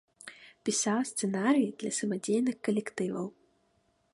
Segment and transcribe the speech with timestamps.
[0.69, 3.25] Пісаў сцэнарыі для самадзейных калектываў.